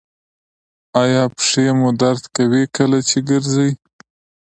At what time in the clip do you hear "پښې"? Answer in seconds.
1.35-1.65